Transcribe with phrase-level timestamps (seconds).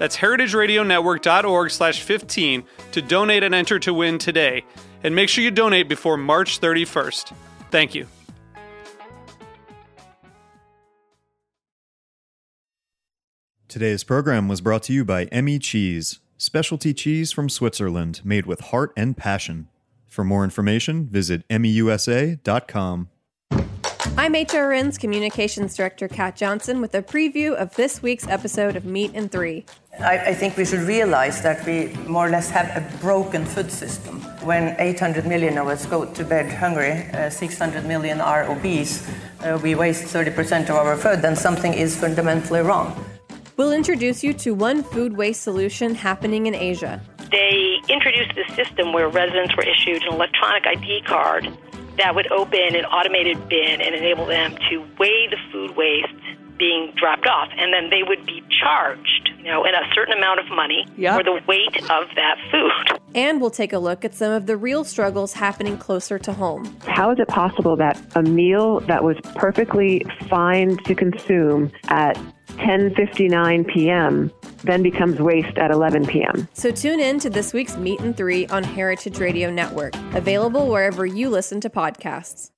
[0.00, 4.64] That's heritageradionetwork.org slash 15 to donate and enter to win today.
[5.04, 7.34] And make sure you donate before March 31st.
[7.70, 8.06] Thank you.
[13.68, 18.60] Today's program was brought to you by Emmi Cheese, specialty cheese from Switzerland made with
[18.60, 19.68] heart and passion.
[20.06, 23.10] For more information, visit emmiusa.com.
[24.20, 29.12] I'm HRN's Communications Director Kat Johnson with a preview of this week's episode of Meat
[29.14, 29.64] and Three.
[29.98, 33.72] I, I, think we should realize that we more or less have a broken food
[33.72, 34.20] system.
[34.44, 39.08] When 800 million of us go to bed hungry, uh, 600 million are obese,
[39.40, 43.02] uh, we waste 30% of our food, then something is fundamentally wrong.
[43.56, 47.00] We'll introduce you to one food waste solution happening in Asia.
[47.30, 51.56] They introduced this system where residents were issued an electronic ID card
[52.00, 56.92] that would open an automated bin and enable them to weigh the food waste being
[56.96, 60.46] dropped off, and then they would be charged, you know, in a certain amount of
[60.50, 61.16] money yep.
[61.16, 63.00] for the weight of that food.
[63.14, 66.76] And we'll take a look at some of the real struggles happening closer to home.
[66.86, 72.16] How is it possible that a meal that was perfectly fine to consume at
[72.58, 74.30] 10:59 p.m.
[74.64, 76.46] then becomes waste at 11 p.m.
[76.52, 81.06] So tune in to this week's Meat and 3 on Heritage Radio Network, available wherever
[81.06, 82.50] you listen to podcasts.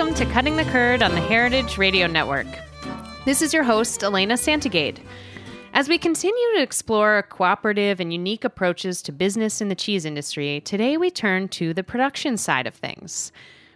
[0.00, 2.46] Welcome to Cutting the Curd on the Heritage Radio Network.
[3.26, 4.98] This is your host, Elena Santogade.
[5.74, 10.62] As we continue to explore cooperative and unique approaches to business in the cheese industry,
[10.62, 13.30] today we turn to the production side of things.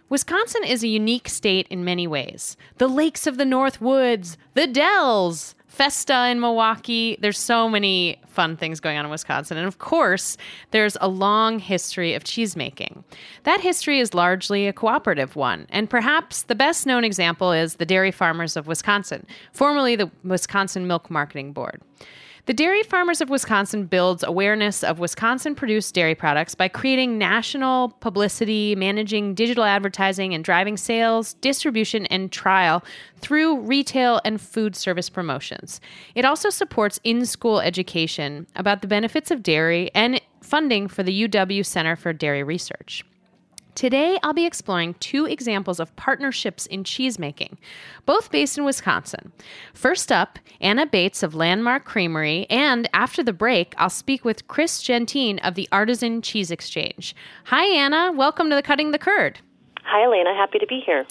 [0.09, 2.57] Wisconsin is a unique state in many ways.
[2.79, 7.17] The lakes of the North Woods, the Dells, Festa in Milwaukee.
[7.19, 9.57] There's so many fun things going on in Wisconsin.
[9.57, 10.37] And of course,
[10.71, 13.03] there's a long history of cheesemaking.
[13.43, 15.67] That history is largely a cooperative one.
[15.69, 20.87] And perhaps the best known example is the Dairy Farmers of Wisconsin, formerly the Wisconsin
[20.87, 21.81] Milk Marketing Board.
[22.45, 27.89] The Dairy Farmers of Wisconsin builds awareness of Wisconsin produced dairy products by creating national
[28.01, 32.83] publicity, managing digital advertising, and driving sales, distribution, and trial
[33.17, 35.81] through retail and food service promotions.
[36.13, 41.27] It also supports in school education about the benefits of dairy and funding for the
[41.27, 43.03] UW Center for Dairy Research.
[43.75, 47.57] Today, I'll be exploring two examples of partnerships in cheesemaking,
[48.05, 49.33] both based in Wisconsin.
[49.73, 54.81] First up, Anna Bates of Landmark Creamery, and after the break, I'll speak with Chris
[54.81, 57.13] Gentine of the Artisan Cheese Exchange.
[57.47, 58.13] Hi, Anna.
[58.13, 59.39] Welcome to the Cutting the Curd.
[59.83, 60.33] Hi, Elena.
[60.33, 61.05] Happy to be here.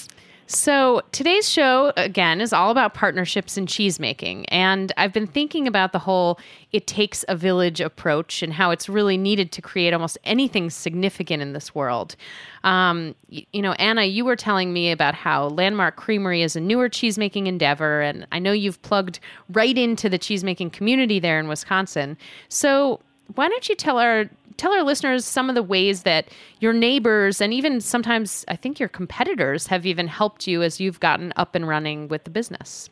[0.47, 4.44] So, today's show, again, is all about partnerships in cheesemaking.
[4.49, 6.38] And I've been thinking about the whole
[6.71, 11.41] it takes a village approach and how it's really needed to create almost anything significant
[11.41, 12.15] in this world.
[12.62, 16.61] Um, you, you know, Anna, you were telling me about how Landmark Creamery is a
[16.61, 18.03] newer cheesemaking endeavor.
[18.03, 22.19] And I know you've plugged right into the cheesemaking community there in Wisconsin.
[22.50, 23.00] So,
[23.35, 24.27] why don't you tell our
[24.57, 26.29] tell our listeners some of the ways that
[26.61, 31.00] your neighbors and even sometimes I think your competitors have even helped you as you've
[31.00, 32.88] gotten up and running with the business.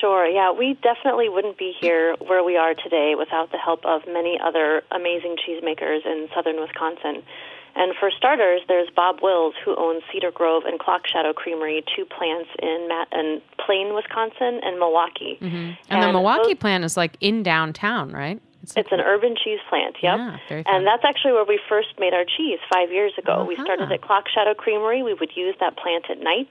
[0.00, 4.02] Sure, yeah, we definitely wouldn't be here where we are today without the help of
[4.06, 7.22] many other amazing cheesemakers in southern Wisconsin.
[7.76, 12.06] And for starters, there's Bob Wills, who owns Cedar Grove and Clock Shadow Creamery, two
[12.06, 15.38] plants in, Ma- in Plain, Wisconsin, and Milwaukee.
[15.40, 15.56] Mm-hmm.
[15.56, 18.40] And, and, the Milwaukee those, plant is like in downtown, right?
[18.66, 20.18] It's, it's an urban cheese plant, yep.
[20.50, 23.32] Yeah, and that's actually where we first made our cheese five years ago.
[23.32, 23.44] Uh-huh.
[23.44, 25.04] We started at Clock Shadow Creamery.
[25.04, 26.50] We would use that plant at night,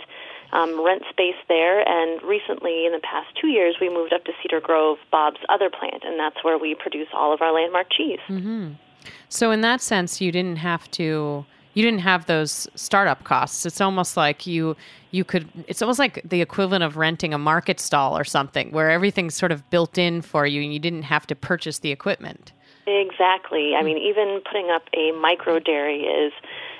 [0.53, 4.31] um, rent space there, and recently, in the past two years, we moved up to
[4.41, 8.23] Cedar Grove, Bob's other plant, and that's where we produce all of our landmark cheese.
[8.29, 8.79] Mm-hmm.
[9.27, 11.45] So, in that sense, you didn't have to
[11.75, 13.65] you didn't have those startup costs.
[13.65, 14.77] It's almost like you
[15.15, 18.91] you could it's almost like the equivalent of renting a market stall or something where
[18.91, 22.51] everything's sort of built in for you and you didn't have to purchase the equipment.
[22.85, 23.73] Exactly.
[23.75, 26.33] I mean, even putting up a micro dairy is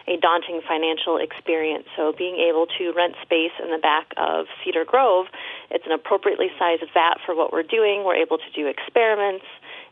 [0.08, 1.86] a daunting financial experience.
[1.96, 5.26] So being able to rent space in the back of Cedar Grove,
[5.72, 8.04] it's an appropriately sized vat for what we're doing.
[8.04, 9.46] We're able to do experiments,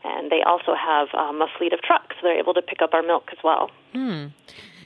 [0.04, 2.14] and they also have um, a fleet of trucks.
[2.20, 3.72] So they're able to pick up our milk as well.
[3.92, 4.26] Hmm.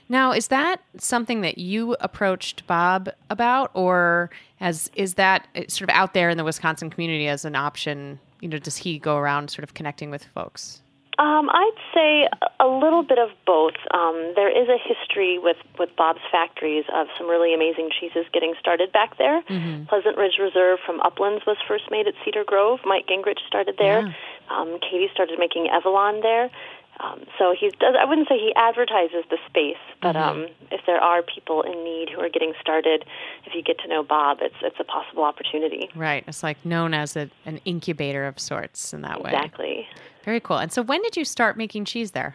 [0.08, 5.90] Now, is that something that you approached Bob about, or as is that uh, sort
[5.90, 8.18] of out there in the Wisconsin community as an option?
[8.40, 10.82] You know, does he go around sort of connecting with folks?
[11.18, 12.28] Um, I'd say
[12.60, 13.74] a little bit of both.
[13.90, 18.54] Um, there is a history with, with Bob's Factories of some really amazing cheeses getting
[18.60, 19.42] started back there.
[19.42, 19.86] Mm-hmm.
[19.86, 22.78] Pleasant Ridge Reserve from Uplands was first made at Cedar Grove.
[22.84, 24.06] Mike Gingrich started there.
[24.06, 24.12] Yeah.
[24.48, 26.50] Um, Katie started making Evalon there.
[27.00, 27.94] Um, so he does.
[28.00, 30.40] I wouldn't say he advertises the space, but Mm-hmm.
[30.40, 33.04] um, if there are people in need who are getting started,
[33.46, 35.88] if you get to know Bob, it's it's a possible opportunity.
[35.94, 36.24] Right.
[36.26, 39.30] It's like known as a, an incubator of sorts in that way.
[39.32, 39.86] Exactly.
[40.24, 40.58] Very cool.
[40.58, 42.34] And so, when did you start making cheese there?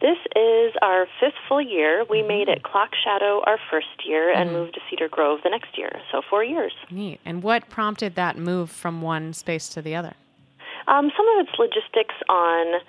[0.00, 2.04] This is our fifth full year.
[2.10, 2.28] We Mm-hmm.
[2.28, 5.90] made it Clock Shadow our first year and moved to Cedar Grove the next year.
[6.12, 6.72] So four years.
[6.90, 7.20] Neat.
[7.24, 10.12] And what prompted that move from one space to the other?
[10.88, 12.80] Um, some of it's logistics on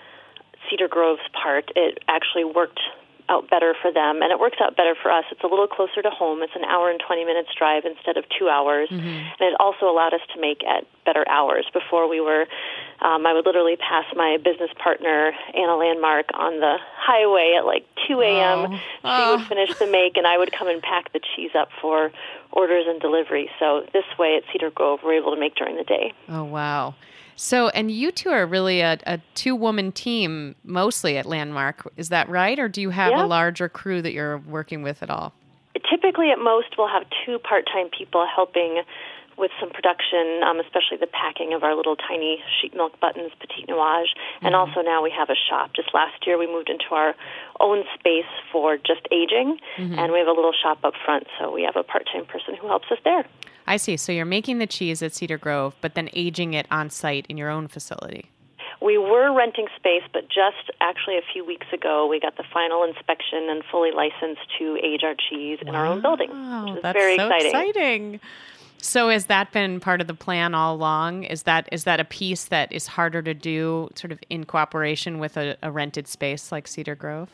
[0.69, 1.71] Cedar Grove's part.
[1.75, 2.79] It actually worked
[3.27, 5.25] out better for them, and it works out better for us.
[5.31, 6.43] It's a little closer to home.
[6.43, 8.87] It's an hour and 20 minutes drive instead of two hours.
[8.91, 11.65] And it also allowed us to make at better hours.
[11.73, 12.45] Before we were,
[13.01, 17.87] um, I would literally pass my business partner, Anna Landmark, on the highway at like
[18.07, 18.71] 2 a.m.
[18.73, 18.77] She
[19.37, 22.11] would finish the make, and I would come and pack the cheese up for
[22.51, 23.49] orders and delivery.
[23.59, 26.13] So this way at Cedar Grove, we're able to make during the day.
[26.29, 26.93] Oh, wow.
[27.35, 31.91] So, and you two are really a, a two woman team mostly at Landmark.
[31.97, 32.57] Is that right?
[32.57, 33.25] Or do you have Yeah.
[33.25, 35.33] a larger crew that you're working with at all?
[35.89, 38.81] typically at most we'll have two part-time people helping
[39.37, 43.65] with some production, um, especially the packing of our little tiny sheep milk buttons, petit
[43.67, 45.71] nuage, and also now we have a shop.
[45.75, 47.13] Just last year we moved into our
[47.59, 51.63] own space for just aging, and we have a little shop up front, so we
[51.63, 53.25] have a part-time person who helps us there.
[53.67, 53.97] I see.
[53.97, 57.37] So, you're making the cheese at Cedar Grove, but then aging it on site in
[57.37, 58.29] your own facility.
[58.81, 62.83] We were renting space, but just actually a few weeks ago, we got the final
[62.83, 66.97] inspection and fully licensed to age our cheese in our own building, which is that's
[66.97, 67.47] very so exciting.
[67.47, 68.19] exciting.
[68.77, 71.23] So has that been part of the plan all along?
[71.23, 75.17] Is that is that a piece that is harder to do, sort of in cooperation
[75.17, 77.31] with a, a rented space like Cedar Grove?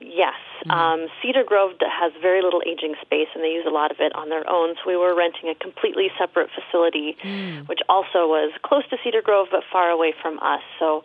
[0.00, 0.34] Yes.
[0.70, 4.14] Um, Cedar Grove has very little aging space, and they use a lot of it
[4.14, 4.74] on their own.
[4.76, 7.16] So we were renting a completely separate facility,
[7.66, 10.62] which also was close to Cedar Grove but far away from us.
[10.78, 11.02] So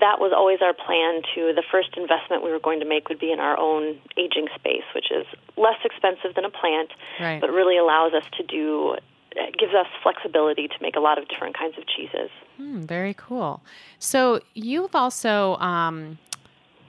[0.00, 1.22] that was always our plan.
[1.34, 4.48] To the first investment we were going to make would be in our own aging
[4.54, 5.26] space, which is
[5.56, 6.90] less expensive than a plant,
[7.20, 7.40] Right.
[7.40, 8.96] but really allows us to do.
[9.32, 12.30] It gives us flexibility to make a lot of different kinds of cheeses.
[12.56, 13.62] Hmm, very cool.
[13.98, 16.18] So you've also, um,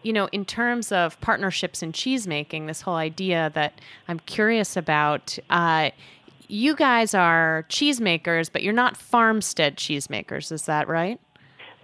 [0.04, 4.78] you know, in terms of partnerships in cheese making, this whole idea that I'm curious
[4.78, 5.38] about.
[5.50, 5.92] Uh,
[6.48, 10.52] you guys are cheesemakers, but you're not farmstead cheesemakers.
[10.52, 11.20] Is that right?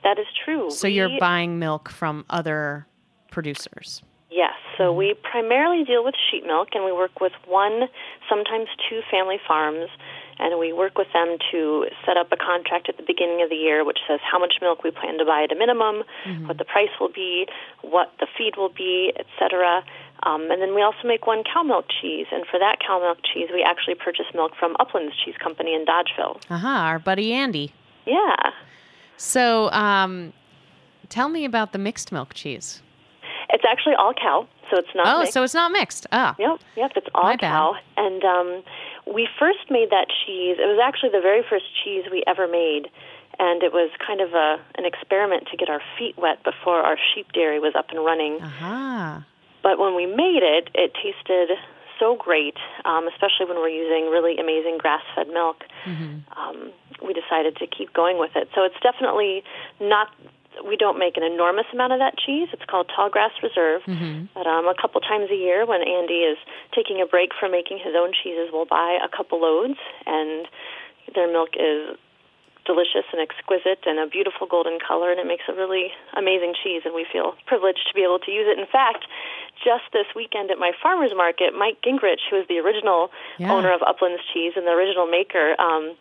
[0.04, 0.72] That is true.
[0.72, 2.88] So you're buying milk from other
[3.32, 4.02] producers.
[4.32, 7.88] Yes, so we primarily deal with sheep milk, and we work with one,
[8.28, 9.88] sometimes two family farms,
[10.40, 13.56] and we work with them to set up a contract at the beginning of the
[13.56, 16.04] year which says how much milk we plan to buy at a minimum,
[16.48, 17.48] what the price will be,
[17.82, 19.84] what the feed will be, etc.
[20.24, 23.20] Um, and then we also make one cow milk cheese, and for that cow milk
[23.34, 26.40] cheese, we actually purchase milk from Uplands Cheese Company in Dodgeville.
[26.50, 27.74] Aha, our buddy Andy.
[28.06, 28.36] Yeah.
[29.18, 30.34] So, um,
[31.10, 32.82] tell me about the mixed milk cheese.
[33.50, 35.34] It's actually all cow, so it's not Oh, mixed.
[35.34, 36.08] so it's not mixed.
[36.12, 37.52] Ah, Yep, yep, it's all My bad.
[37.52, 37.76] cow.
[37.98, 38.64] And um,
[39.08, 40.58] we first made that cheese.
[40.60, 42.90] It was actually the very first cheese we ever made,
[43.40, 46.98] and it was kind of a an experiment to get our feet wet before our
[47.14, 48.40] sheep dairy was up and running.
[48.42, 49.26] aha.
[49.64, 51.58] But when we made it, it tasted
[52.00, 55.64] so great, um, especially when we're using really amazing grass-fed milk.
[56.38, 56.72] Um,
[57.06, 58.50] we decided to keep going with it.
[58.54, 59.44] So it's definitely
[59.80, 60.10] not.
[60.64, 62.50] We don't make an enormous amount of that cheese.
[62.54, 63.82] It's called Tallgrass Reserve.
[64.34, 66.38] But um, a couple times a year, when Andy is
[66.74, 70.48] taking a break from making his own cheeses, we'll buy a couple loads, and
[71.14, 71.98] their milk is
[72.66, 76.82] delicious and exquisite and a beautiful golden color, and it makes a really amazing cheese,
[76.84, 78.58] and we feel privileged to be able to use it.
[78.58, 79.06] In fact,
[79.64, 83.54] just this weekend at my farmer's market, Mike Gingrich, who is the original Yeah.
[83.54, 85.96] owner of Uplands Cheese and the original maker, um,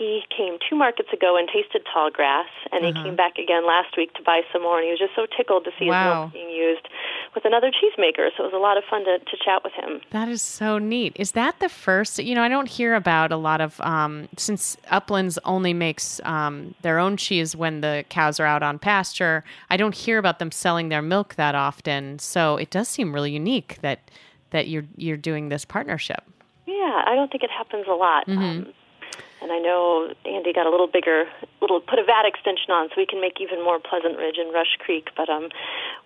[0.00, 2.96] he came two markets ago and tasted tall grass, and Uh-huh.
[2.96, 5.26] he came back again last week to buy some more, and he was just so
[5.36, 6.88] tickled to see his milk being used
[7.34, 8.30] with another cheesemaker.
[8.34, 10.00] So it was a lot of fun to, to chat with him.
[10.10, 11.12] That is so neat.
[11.16, 12.18] Is that the first?
[12.18, 16.74] You know, I don't hear about a lot of um, since Uplands only makes um,
[16.80, 19.44] their own cheese when the cows are out on pasture.
[19.68, 22.18] I don't hear about them selling their milk that often.
[22.18, 24.00] So it does seem really unique that
[24.50, 26.22] that you're you're doing this partnership.
[26.66, 28.26] Yeah, I don't think it happens a lot.
[28.26, 28.42] Mm-hmm.
[28.42, 28.72] Um,
[29.42, 31.24] and I know Andy got a little bigger,
[31.60, 34.52] little put a vat extension on so we can make even more Pleasant Ridge and
[34.52, 35.08] Rush Creek.
[35.16, 35.48] But um,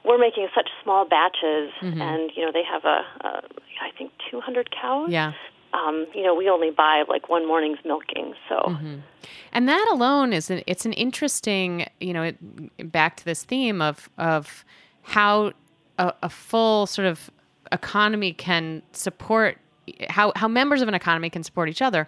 [0.04, 2.00] we're making such small batches, Mm-hmm.
[2.00, 3.42] and you know they have a, a
[3.82, 5.08] I think 200 cows.
[5.10, 5.32] Yeah.
[5.72, 8.96] Um, you know we only buy like one morning's milking, so Mm-hmm.
[9.52, 13.80] And that alone is an, it's an interesting, you know, it, back to this theme
[13.82, 14.64] of of
[15.02, 15.52] how
[15.98, 17.30] a, a full sort of
[17.72, 19.58] economy can support
[20.08, 22.06] how how members of an economy can support each other.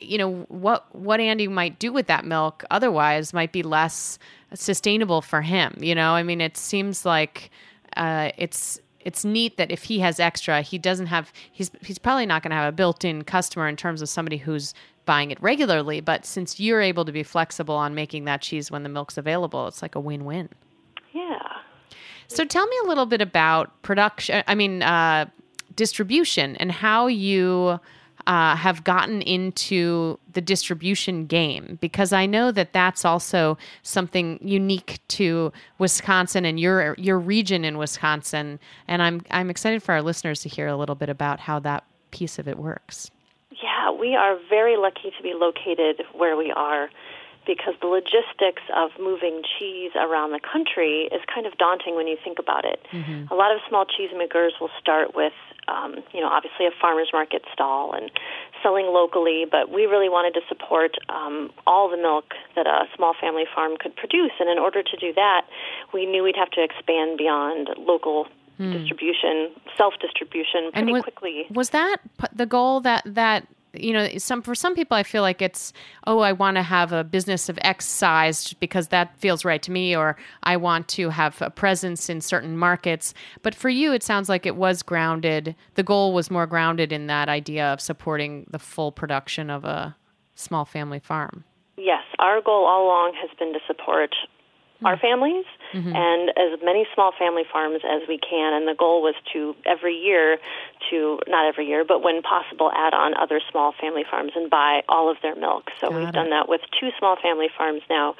[0.00, 4.18] You know, what what Andy might do with that milk otherwise might be less
[4.54, 6.12] sustainable for him, you know?
[6.12, 7.50] I mean, it seems like
[7.96, 12.26] uh, it's it's neat that if he has extra, he doesn't have he's he's probably
[12.26, 16.00] not going to have a built-in customer in terms of somebody who's buying it regularly,
[16.00, 19.68] but since you're able to be flexible on making that cheese when the milk's available,
[19.68, 20.48] it's like a win-win.
[21.12, 21.38] yeah.
[22.28, 25.26] So tell me a little bit about production, I mean uh,
[25.76, 27.78] distribution and how you
[28.26, 35.00] uh, have gotten into the distribution game because I know that that's also something unique
[35.08, 40.40] to Wisconsin and your your region in Wisconsin, and I'm I'm excited for our listeners
[40.42, 43.10] to hear a little bit about how that piece of it works.
[43.62, 46.88] Yeah, we are very lucky to be located where we are
[47.46, 52.16] because the logistics of moving cheese around the country is kind of daunting when you
[52.22, 52.80] think about it.
[53.30, 55.32] A lot of small cheesemakers will start with,
[55.68, 58.10] um, you know, obviously a farmer's market stall and
[58.62, 63.14] selling locally, but we really wanted to support um, all the milk that a small
[63.20, 64.32] family farm could produce.
[64.40, 65.46] And in order to do that,
[65.92, 68.26] we knew we'd have to expand beyond local
[68.58, 71.44] distribution, self distribution pretty wa- quickly.
[71.50, 71.98] Was that
[72.32, 73.46] the goal that that
[73.78, 75.72] you know some for some people I feel like it's
[76.06, 79.70] oh I want to have a business of X size because that feels right to
[79.70, 84.02] me or I want to have a presence in certain markets but for you it
[84.02, 88.46] sounds like it was grounded the goal was more grounded in that idea of supporting
[88.50, 89.96] the full production of a
[90.36, 91.44] small family farm.
[91.76, 94.14] Yes, our goal all along has been to support
[94.84, 95.00] our hmm.
[95.00, 95.44] families
[95.76, 98.54] and as many small family farms as we can.
[98.54, 100.38] And the goal was to every year,
[100.90, 104.82] to not every year, but when possible, add on other small family farms and buy
[104.88, 105.70] all of their milk.
[105.80, 106.14] So Got we've it.
[106.14, 108.14] done that with two small family farms now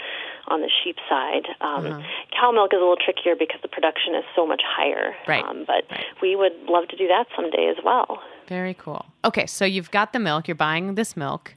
[0.48, 1.46] on the sheep side.
[1.60, 2.04] Um,
[2.38, 5.14] Cow milk is a little trickier because the production is so much higher.
[5.26, 5.44] Right.
[5.44, 5.84] Um, but
[6.22, 8.22] we would love to do that someday as well.
[8.46, 9.06] Very cool.
[9.25, 11.55] Okay, so you've got the milk, you're buying this milk.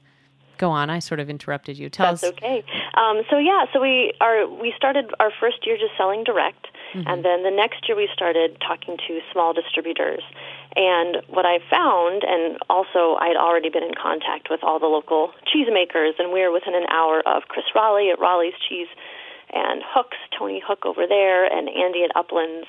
[0.60, 1.90] Go on, I sort of interrupted you.
[1.90, 2.66] Tell That's us okay.
[2.96, 6.68] Um, so yeah, so we are we started our first year just selling direct,
[7.08, 10.22] and then the next year we started talking to small distributors.
[10.76, 14.92] And what I found, and also I had already been in contact with all the
[14.92, 18.92] local cheesemakers, and we were within an hour of Chris Roelli at Roelli's Cheese,
[19.54, 22.68] and Hooks, Tony Hook over there, and Andy at Uplands.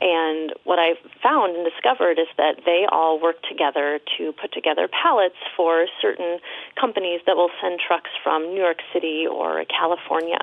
[0.00, 4.88] And what I found and discovered is that they all work together to put together
[4.88, 6.38] pallets for certain
[6.80, 10.40] companies that will send trucks from New York City or California.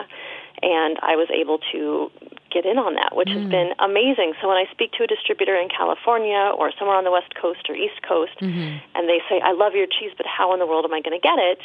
[0.61, 2.11] And I was able to
[2.51, 3.49] get in on that, which has mm.
[3.49, 4.33] been amazing.
[4.41, 7.69] So when I speak to a distributor in California or somewhere on the West Coast
[7.69, 8.81] or East Coast, mm-hmm.
[8.95, 11.15] and they say, I love your cheese, but how in the world am I going
[11.15, 11.59] to get it?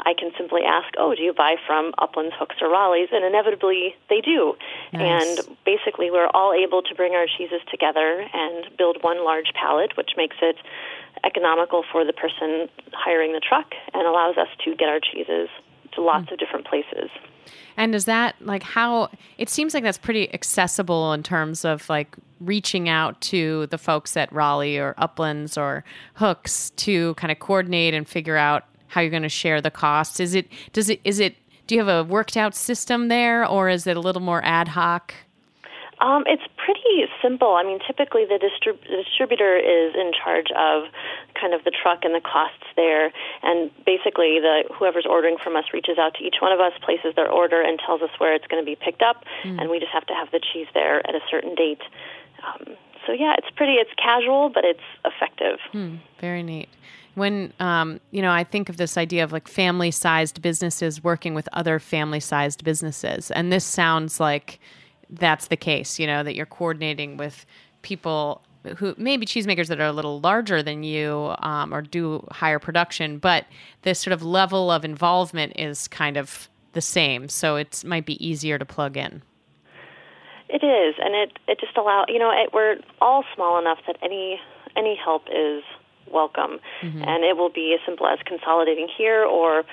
[0.00, 3.10] I can simply ask, Oh, do you buy from Uplands, Hooks, or Roelli's?
[3.12, 4.54] And inevitably they do.
[4.92, 5.38] Nice.
[5.38, 9.96] And basically, we're all able to bring our cheeses together and build one large pallet,
[9.96, 10.56] which makes it
[11.24, 15.48] economical for the person hiring the truck and allows us to get our cheeses
[15.92, 16.34] to lots hmm.
[16.34, 17.10] of different places.
[17.76, 22.16] And is that like how it seems like that's pretty accessible in terms of like
[22.40, 27.94] reaching out to the folks at Roelli or Uplands or Hooks to kind of coordinate
[27.94, 30.20] and figure out how you're going to share the costs?
[30.20, 33.68] Is it does it is it do you have a worked out system there or
[33.68, 35.14] is it a little more ad hoc?
[36.00, 37.54] Um, it's pretty simple.
[37.54, 40.84] I mean, typically the, distrib- the distributor is in charge of
[41.34, 43.10] kind of the truck and the costs there,
[43.42, 47.14] and basically the whoever's ordering from us reaches out to each one of us, places
[47.16, 49.24] their order, and tells us where it's going to be picked up,
[49.58, 51.82] and we just have to have the cheese there at a certain date.
[52.46, 52.76] Um,
[53.06, 53.74] so yeah, it's pretty.
[53.74, 55.58] It's casual, but it's effective.
[56.20, 56.68] Very neat.
[57.18, 61.48] When um, you know, I think of this idea of like family-sized businesses working with
[61.52, 64.60] other family-sized businesses, and this sounds like
[65.10, 65.98] that's the case.
[65.98, 67.44] You know, that you're coordinating with
[67.82, 68.42] people
[68.76, 73.18] who maybe cheesemakers that are a little larger than you um, or do higher production,
[73.18, 73.46] but
[73.82, 77.28] this sort of level of involvement is kind of the same.
[77.28, 79.22] So it might be easier to plug in.
[80.48, 83.96] It is, and it it just allows you know it, we're all small enough that
[84.02, 84.40] any
[84.76, 85.62] any help is
[86.12, 87.02] welcome, mm-hmm.
[87.02, 89.64] and it will be as simple as consolidating here or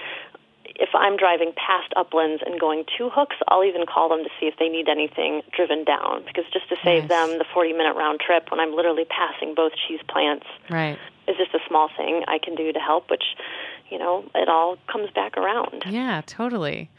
[0.75, 4.47] if I'm driving past Uplands and going to Hooks, I'll even call them to see
[4.47, 7.09] if they need anything driven down because just to save nice.
[7.09, 10.97] them the 40 minute round trip when I'm literally passing both cheese plants right.
[11.27, 13.23] is just a small thing I can do to help, which,
[13.89, 15.83] you know, it all comes back around.
[15.87, 16.89] Yeah, totally.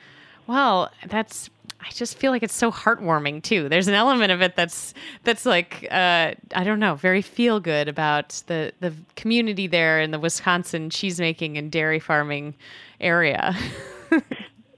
[0.46, 1.50] Well, that's
[1.80, 3.68] I just feel like it's so heartwarming too.
[3.68, 7.88] There's an element of it that's that's like uh, I don't know, very feel good
[7.88, 12.54] about the the community there in the Wisconsin cheesemaking and dairy farming
[13.00, 13.56] area.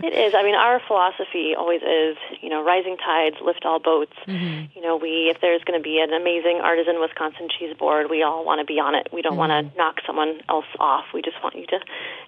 [0.01, 0.33] It is.
[0.33, 4.13] I mean, our philosophy always is, you know, rising tides lift all boats.
[4.29, 4.79] Mm-hmm.
[4.79, 8.23] You know, we if there's going to be an amazing artisan Wisconsin cheese board, we
[8.23, 9.09] all want to be on it.
[9.13, 9.39] We don't mm-hmm.
[9.51, 11.07] want to knock someone else off.
[11.13, 11.81] We just want you to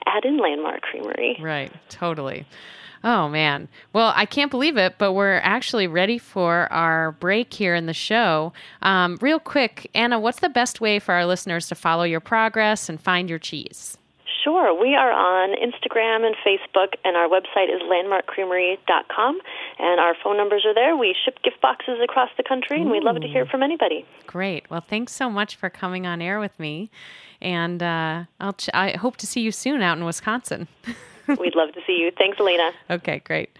[0.06, 1.38] add in Landmark Creamery.
[1.40, 1.73] Right.
[1.88, 2.44] Totally.
[3.02, 3.69] Oh man.
[3.92, 7.95] Well, I can't believe it, but we're actually ready for our break here in the
[7.95, 8.52] show.
[8.83, 12.88] Um, real quick, Anna, what's the best way for our listeners to follow your progress
[12.88, 13.97] and find your cheese?
[14.45, 14.73] Sure.
[14.78, 19.38] We are on Instagram and Facebook, and our website is landmarkcreamery.com,
[19.78, 20.97] and our phone numbers are there.
[20.97, 24.07] We ship gift boxes across the country, and we'd love to hear from anybody.
[24.26, 24.71] Great.
[24.71, 26.90] Well, thanks so much for coming on air with me,
[27.42, 30.69] and uh, I'll ch- I hope to see you soon out in Wisconsin.
[31.38, 32.10] we'd love to see you.
[32.16, 32.72] Thanks, Elena.
[32.90, 33.50] Okay, great.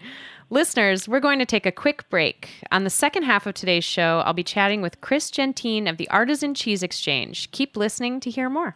[0.49, 2.49] Listeners, we're going to take a quick break.
[2.71, 6.09] On the second half of today's show, I'll be chatting with Chris Gentine of the
[6.09, 7.49] Artisan Cheese Exchange.
[7.51, 8.75] Keep listening to hear more.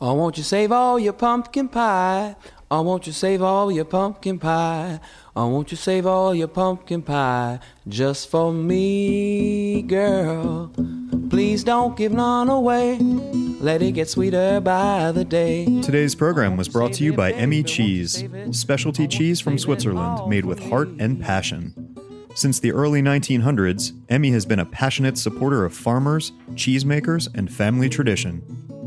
[0.00, 2.36] Oh, won't you save all your pumpkin pie?
[2.70, 4.98] Oh, won't you save all your pumpkin pie?
[5.36, 10.72] Oh, won't you save all your pumpkin pie just for me, girl?
[11.28, 12.98] Please don't give none away.
[13.62, 15.66] Let it get sweeter by the day.
[15.82, 20.58] Today's program was brought to you by Emmi Cheese, specialty cheese from Switzerland made with
[20.68, 21.72] heart and passion.
[22.34, 27.88] Since the early 1900s, Emmi has been a passionate supporter of farmers, cheesemakers, and family
[27.88, 28.42] tradition.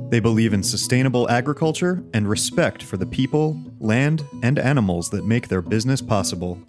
[0.09, 5.47] They believe in sustainable agriculture and respect for the people, land, and animals that make
[5.47, 6.59] their business possible.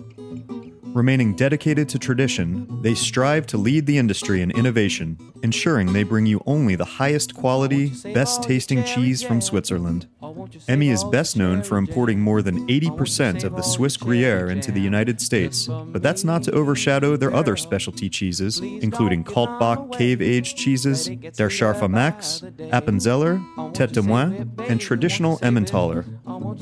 [0.96, 6.24] Remaining dedicated to tradition, they strive to lead the industry in innovation, ensuring they bring
[6.24, 10.08] you only the highest quality, best tasting cheese from Switzerland.
[10.22, 14.80] Emmi is best known for importing more than 80% of the Swiss Gruyere into the
[14.80, 20.56] United States, but that's not to overshadow their other specialty cheeses, including Kaltbach cave aged
[20.56, 22.40] cheeses, Der Scharfe Max,
[22.72, 26.06] Appenzeller, Tete de Moine, and traditional Emmentaler.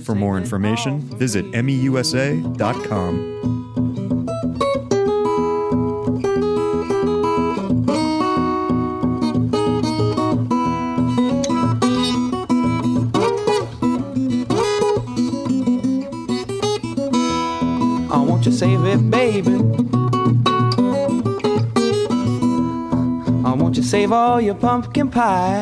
[0.02, 3.53] For more information, visit emmiusa.com.
[23.54, 25.60] I want you save all your pumpkin pie.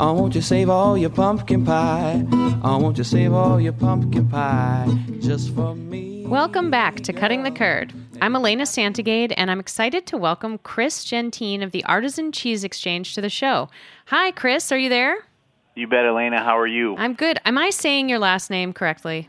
[0.00, 2.24] I want you save all your pumpkin pie.
[2.62, 4.88] I want you save all your pumpkin pie
[5.20, 6.24] just for me.
[6.24, 7.92] Welcome back to Cutting the Curd.
[8.22, 13.14] I'm Elena Santogade, and I'm excited to welcome Chris Gentine of the Artisan Cheese Exchange
[13.14, 13.68] to the show.
[14.06, 14.72] Hi, Chris.
[14.72, 15.18] Are you there?
[15.74, 16.42] You bet, Elena.
[16.42, 16.96] How are you?
[16.96, 17.38] I'm good.
[17.44, 19.28] Am I saying your last name correctly?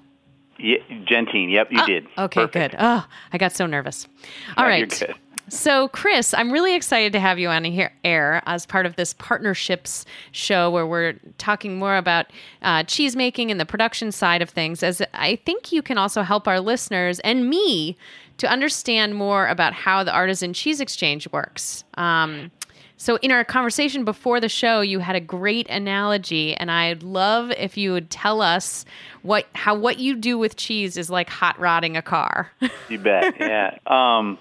[0.57, 1.49] Yeah, Gentine.
[1.49, 2.07] Yep, you oh, did.
[2.17, 2.71] Okay, Perfect.
[2.71, 2.79] good.
[2.79, 4.07] Oh, I got so nervous.
[4.55, 5.03] All yeah, right.
[5.47, 9.13] So, Chris, I'm really excited to have you on here air as part of this
[9.13, 12.27] partnerships show where we're talking more about
[12.63, 14.81] uh, cheese making and the production side of things.
[14.81, 17.95] As I think you can also help our listeners and me
[18.37, 21.83] to understand more about how the Artisan Cheese Exchange works.
[21.95, 22.51] Um,
[22.97, 27.51] so, in our conversation before the show, you had a great analogy, and I'd love
[27.51, 28.85] if you would tell us
[29.21, 32.51] what how what you do with cheese is like hot rodding a car.
[32.89, 33.35] you bet.
[33.39, 33.77] Yeah.
[33.87, 34.37] Um,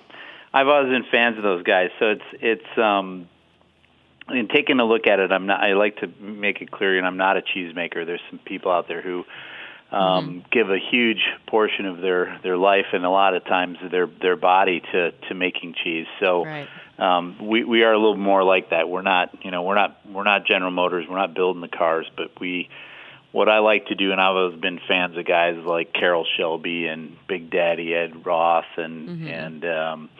[0.55, 3.29] I've always been fans of those guys, so it's it's um,
[4.29, 5.33] in taking a look at it.
[5.33, 5.61] I'm not.
[5.61, 8.07] I like to make it clear, and I'm not a cheesemaker.
[8.07, 9.25] There's some people out there who
[9.90, 10.38] um, mm-hmm.
[10.53, 14.37] give a huge portion of their their life and a lot of times their their
[14.37, 16.07] body to to making cheese.
[16.21, 16.69] So right.
[16.99, 18.88] um, we we are a little more like that.
[18.88, 21.07] We're not you know we're not we're not General Motors.
[21.11, 22.69] We're not building the cars, but we
[23.33, 26.87] what I like to do, and I've always been fans of guys like Carroll Shelby
[26.87, 29.27] and Big Daddy Ed Roth and mm-hmm.
[29.27, 30.11] and um,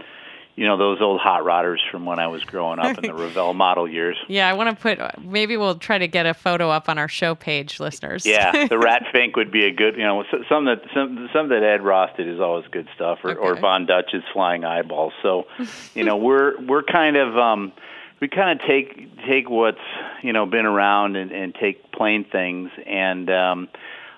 [0.57, 3.55] you know those old hot rodders from when I was growing up in the Revell
[3.55, 4.17] model years.
[4.29, 5.23] Yeah, I want to put.
[5.25, 8.25] Maybe we'll try to get a photo up on our show page, listeners.
[8.25, 9.97] Yeah, the Rat Fink would be a good.
[9.97, 13.31] You know, some that some some that Ed Roth did is always good stuff, or,
[13.33, 13.41] Okay.
[13.41, 15.13] or Von Dutch's Flying Eyeballs.
[15.23, 15.47] So,
[15.95, 17.73] you know, we're we're kind of um,
[18.21, 19.79] we kind of take take what's
[20.23, 23.31] you know been around and, and take plain things and.
[23.31, 23.69] um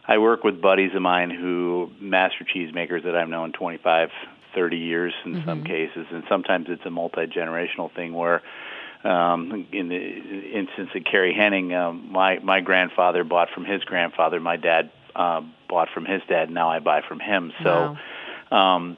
[0.08, 4.10] I work with buddies of mine who master cheesemakers that I've known 25,
[4.56, 8.42] 30 years in some cases, and sometimes it's a multi generational thing where,
[9.04, 14.40] um, in the instance of Kerry Henning, um, my my grandfather bought from his grandfather,
[14.40, 17.52] my dad uh, bought from his dad, now I buy from him.
[17.62, 17.96] So.
[18.50, 18.96] Um,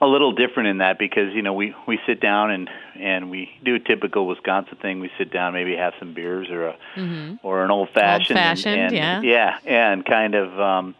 [0.00, 3.50] a little different in that because you know we we sit down and and we
[3.64, 5.00] do a typical Wisconsin thing.
[5.00, 6.76] We sit down, maybe have some beers or a
[7.42, 9.20] or an old fashioned, Old-fashioned, and, yeah.
[9.22, 10.94] yeah, and kind of um,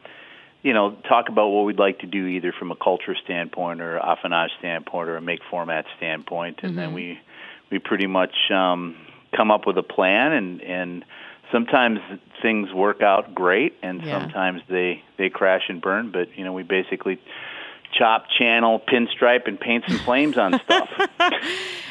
[0.62, 3.98] you know talk about what we'd like to do either from a culture standpoint or
[3.98, 7.18] affinage standpoint or a make format standpoint, and then we
[7.70, 8.96] we pretty much um,
[9.36, 11.04] come up with a plan and and
[11.52, 11.98] sometimes
[12.42, 14.20] things work out great and Yeah.
[14.20, 16.10] sometimes they they crash and burn.
[16.10, 17.18] But you know we basically
[17.98, 20.88] chop channel pinstripe and paint some flames on stuff.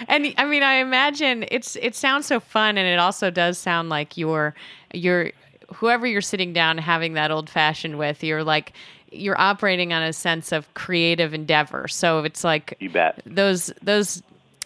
[0.09, 3.89] And I mean, I imagine it's it sounds so fun, and it also does sound
[3.89, 4.53] like you're
[4.93, 5.31] you're
[5.75, 8.23] whoever you're sitting down having that old fashioned with.
[8.23, 8.73] You're like
[9.11, 11.87] you're operating on a sense of creative endeavor.
[11.87, 14.21] So it's like you bet those those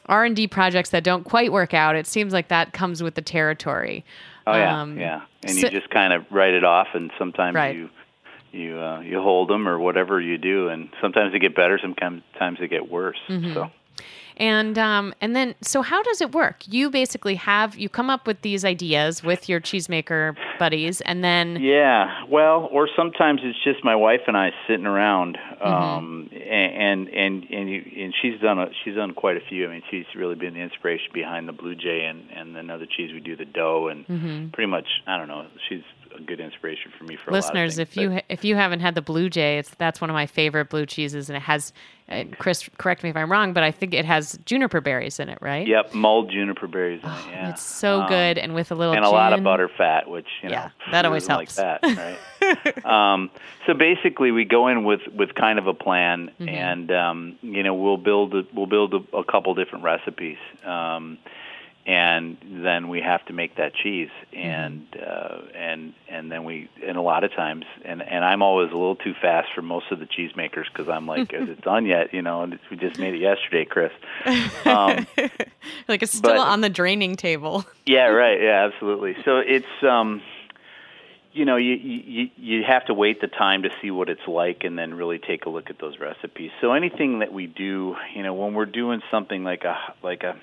[0.07, 1.95] R and D projects that don't quite work out.
[1.95, 4.03] It seems like that comes with the territory.
[4.47, 7.55] oh yeah Um, yeah and so- you just kind of write it off and sometimes
[7.55, 7.75] Right.
[7.75, 7.89] you
[8.51, 12.21] you uh, you hold them or whatever you do and sometimes they get better sometimes
[12.37, 13.53] times they get worse Mm-hmm.
[13.53, 13.71] so
[14.37, 16.63] And um, and then so how does it work?
[16.67, 21.57] You basically have you come up with these ideas with your cheesemaker buddies, and then
[21.61, 27.43] Yeah, well, or sometimes it's just my wife and I sitting around, um, and and
[27.49, 29.67] and you, and she's done a, she's done quite a few.
[29.67, 33.11] I mean, she's really been the inspiration behind the Blue Jay and and another cheese
[33.13, 34.05] we do the dough, and
[34.53, 35.47] pretty much I don't know.
[35.69, 35.83] She's
[36.17, 38.55] a good inspiration for me for listeners, a lot of if you but- if you
[38.55, 41.41] haven't had the Blue Jay, it's that's one of my favorite blue cheeses, and it
[41.43, 41.73] has.
[42.09, 45.29] Uh, Chris, correct me if I'm wrong, but I think it has juniper berries in
[45.29, 45.65] it, right?
[45.65, 46.99] Yep, mulled juniper berries.
[47.01, 47.49] in it, yeah.
[47.51, 49.43] It's so Um, good, and with a little and a lot of gin.
[49.45, 51.57] butter fat, which you know, Yeah, that always helps.
[51.57, 52.17] Like that,
[52.83, 52.85] right?
[52.85, 53.29] um,
[53.65, 56.49] so basically, we go in with with kind of a plan, Mm-hmm.
[56.49, 61.17] and um, you know, we'll build a, we'll build a, a couple different recipes, um,
[61.85, 64.37] and then we have to make that cheese, Mm-hmm.
[64.39, 68.69] and uh, and and then we and a lot of times, and and I'm always
[68.71, 71.85] a little too fast for most of the cheesemakers because I'm like, is it done
[71.85, 72.13] yet?
[72.13, 73.91] You know, and we just made it yesterday, Chris.
[74.65, 75.05] Um,
[75.87, 77.65] like it's still but- on the draining table.
[77.85, 78.41] yeah, right.
[78.41, 79.15] Yeah, absolutely.
[79.25, 80.21] So it's um
[81.33, 84.63] you know, you, you you have to wait the time to see what it's like
[84.65, 86.51] and then really take a look at those recipes.
[86.59, 90.35] So anything that we do, you know, when we're doing something like a like a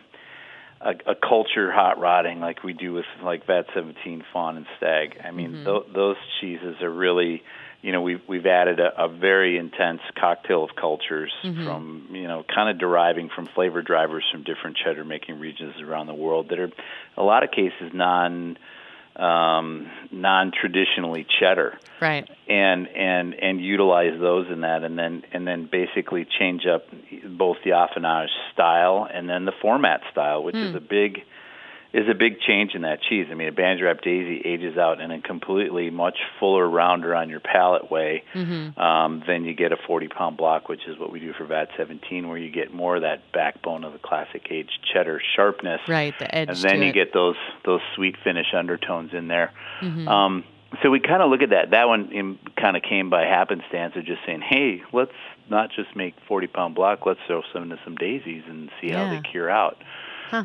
[0.80, 5.20] a, a culture hot rodding like we do with like Vat 17 Fawn and Stag.
[5.24, 5.64] I mean, mm-hmm.
[5.64, 7.42] tho- those cheeses are really,
[7.82, 11.64] you know, we've we've added a, a very intense cocktail of cultures mm-hmm.
[11.64, 16.06] from, you know, kind of deriving from flavor drivers from different cheddar making regions around
[16.06, 16.70] the world that are,
[17.16, 18.56] a lot of cases non
[19.18, 22.28] um, non traditionally cheddar Right.
[22.48, 26.84] and and and utilize those in that and then and then basically change up
[27.26, 31.22] both the affinage style and then the format style which is a big
[31.92, 33.28] is a big change in that cheese.
[33.30, 37.30] I mean, a bandage wrap Daisy ages out in a completely much fuller, rounder on
[37.30, 38.24] your palate way
[38.76, 41.68] um, than you get a 40 pound block, which is what we do for VAT
[41.78, 46.14] 17, where you get more of that backbone of the classic aged cheddar sharpness Right,
[46.18, 46.92] the edge and then you it.
[46.94, 49.52] get those those sweet finish undertones in there.
[49.80, 50.44] Um,
[50.82, 51.70] so we kind of look at that.
[51.70, 55.12] That one kind of came by happenstance of just saying, "Hey, let's
[55.48, 57.06] not just make forty pound block.
[57.06, 59.78] Let's throw some into some daisies and see how they cure out."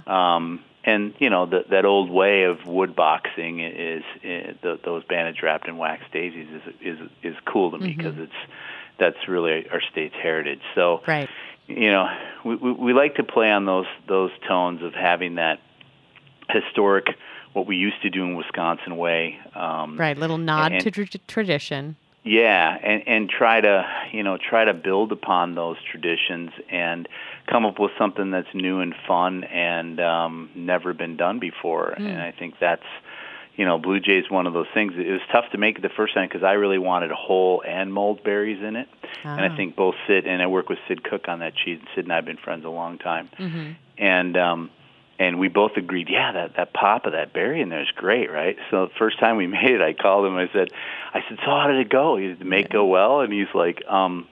[0.07, 5.03] Um, and you know that that old way of wood boxing is, is the, those
[5.05, 8.31] bandage wrapped in wax daisies is is is cool to me because it's
[8.99, 10.61] that's really our state's heritage.
[10.75, 11.29] So Right.
[11.67, 12.07] you know,
[12.45, 15.59] we, we we like to play on those those tones of having that
[16.49, 17.05] historic,
[17.53, 19.39] what we used to do in Wisconsin way.
[19.55, 20.17] Um, Right.
[20.17, 21.95] Little nod and- to tr- tradition.
[22.23, 27.07] Yeah, and and try to you know try to build upon those traditions and
[27.47, 31.89] come up with something that's new and fun and um, never been done before.
[32.11, 32.85] And I think that's
[33.57, 34.93] you know Blue Jay's one of those things.
[34.95, 37.93] It was tough to make it the first time because I really wanted whole and
[37.93, 38.87] mulled berries in it.
[39.23, 41.79] And I think both Sid and I work with Sid Cook on that cheese.
[41.79, 43.29] And Sid and I have been friends a long time,
[43.97, 44.69] and um,
[45.19, 48.31] and we both agreed, yeah, that that pop of that berry in there is great,
[48.31, 48.57] right?
[48.71, 50.35] So the first time we made it, I called him.
[50.35, 50.69] I said,
[51.13, 52.17] I said, so how did it go?
[52.17, 53.21] He said, did make go well?
[53.21, 54.27] And he's like, um,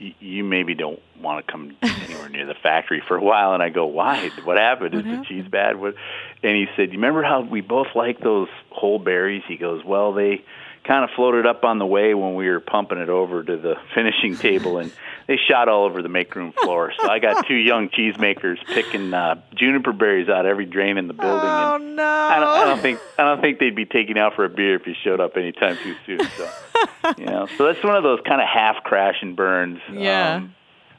[0.00, 3.54] y- you maybe don't want to come anywhere near the factory for a while.
[3.54, 4.30] And I go, why?
[4.44, 4.94] What happened?
[4.94, 5.80] Is the cheese bad?
[5.80, 5.94] What?
[6.42, 9.42] And he said, you remember how we both like those whole berries?
[9.48, 10.44] He goes, well, they
[10.84, 13.74] kind of floated up on the way when we were pumping it over to the
[13.94, 14.92] finishing table and
[15.26, 16.92] they shot all over the make room floor.
[17.00, 21.14] So I got two young cheesemakers picking uh, juniper berries out every drain in the
[21.14, 21.40] building.
[21.42, 22.04] Oh and no!
[22.04, 24.76] I don't, I don't think I don't think they'd be taking out for a beer
[24.76, 26.20] if you showed up anytime too soon.
[26.36, 26.50] So
[27.18, 29.80] you know, so that's one of those kind of half crash and burns.
[29.90, 30.36] Yeah.
[30.36, 30.54] Um,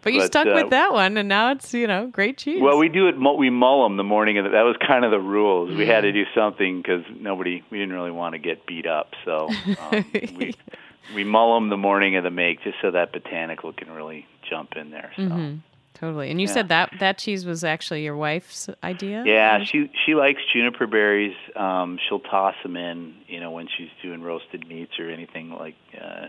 [0.06, 2.62] but you but, stuck uh, with that one, and now it's you know great cheese.
[2.62, 3.16] well, we do it.
[3.38, 5.76] We mull them the morning, and that was kind of the rules.
[5.76, 6.14] We had to Mm.
[6.14, 7.62] do something because nobody.
[7.70, 9.50] We didn't really want to get beat up, so
[9.92, 10.06] um,
[10.38, 10.54] we
[11.16, 14.78] we mull them the morning of the make, just so that botanical can really jump
[14.78, 15.12] in there.
[15.18, 15.24] So.
[15.24, 15.60] Mhm.
[15.96, 16.30] Totally.
[16.30, 16.54] And you Yeah.
[16.54, 19.24] said that that cheese was actually your wife's idea.
[19.26, 21.36] Yeah, she she likes juniper berries.
[21.56, 25.76] Um, she'll toss them in, you know, when she's doing roasted meats or anything like.
[26.00, 26.28] Uh,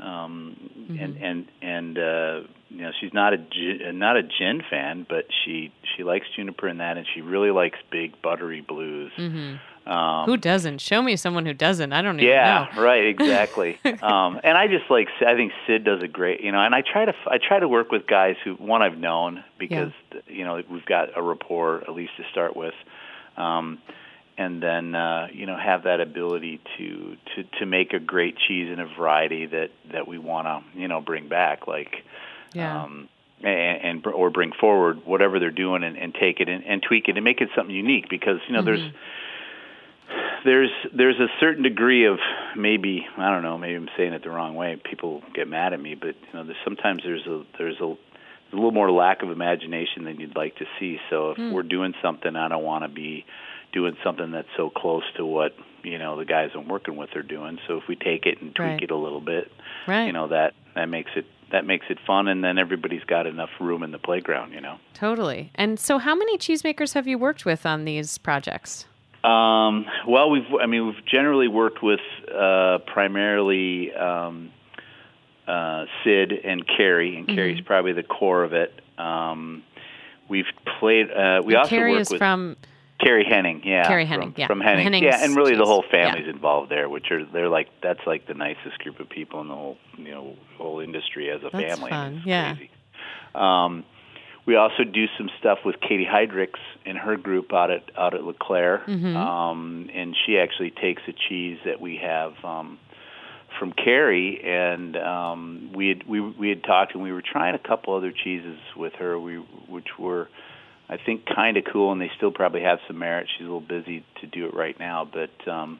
[0.00, 5.26] um, and and and uh, you know, she's not a not a gin fan, but
[5.44, 9.12] she she likes juniper in that, and she really likes big buttery blues.
[9.16, 9.56] hmm
[9.90, 10.80] Um, who doesn't?
[10.80, 11.92] Show me someone who doesn't.
[11.92, 12.82] I don't even yeah, know.
[12.82, 13.78] right, exactly.
[14.02, 16.82] um, and I just like I think Sid does a great, you know, and I
[16.82, 19.92] try to I try to work with guys who one I've known because
[20.26, 22.74] you know we've got a rapport at least to start with,
[23.36, 23.78] um,
[24.40, 28.68] and then uh, you know have that ability to to to make a great cheese
[28.72, 31.94] in a variety that that we want to you know bring back like.
[32.54, 32.82] Yeah.
[32.82, 33.08] Um,
[33.42, 37.08] and, and or bring forward whatever they're doing and, and take it and, and tweak
[37.08, 38.82] it and make it something unique because you know there's
[40.44, 42.18] there's there's a certain degree of
[42.56, 45.80] maybe I don't know maybe I'm saying it the wrong way people get mad at
[45.80, 47.84] me but you know there's sometimes there's a there's a
[48.52, 51.52] a little more lack of imagination than you'd like to see so if Hmm.
[51.52, 53.24] we're doing something I don't want to be
[53.72, 57.22] doing something that's so close to what you know the guys I'm working with are
[57.22, 58.82] doing so if we take it and tweak Right.
[58.82, 59.50] it a little bit
[59.86, 60.06] Right.
[60.06, 63.50] you know that that makes it that makes it fun and then everybody's got enough
[63.60, 65.50] room in the playground you know Totally.
[65.54, 68.84] And so, how many cheesemakers have you worked with on these projects?
[69.24, 72.00] Um, well, we've I mean we've generally worked with
[72.34, 74.50] uh, primarily um,
[75.48, 78.72] uh, Sid and Kerry, and Kerry's probably the core of it.
[78.98, 79.62] Um,
[80.28, 80.44] we've
[80.78, 81.10] played.
[81.10, 82.56] Uh, we And also Kerry work is with from.
[83.02, 84.46] Kerry Henning, yeah, Kerry from, Henning, yeah.
[84.46, 86.12] from Henning, Henning's yeah, and really the whole yeah.
[86.12, 89.48] family's involved there, which are they're like that's like the nicest group of people in
[89.48, 91.90] the whole you know whole industry as a That's family.
[91.90, 92.54] fun, It's yeah.
[92.54, 92.70] crazy.
[93.34, 93.84] Um,
[94.46, 98.22] we also do some stuff with Katie Heydricks and her group out at out at
[98.22, 99.14] LaClare, Mhm.
[99.16, 102.78] um, and she actually takes a cheese that we have um,
[103.58, 107.58] from Kerry, and um, we had we we had talked, and we were trying a
[107.58, 109.36] couple other cheeses with her, we
[109.68, 110.28] which were.
[110.90, 113.28] I think kind of cool, and they still probably have some merit.
[113.30, 115.78] She's a little busy to do it right now, but um,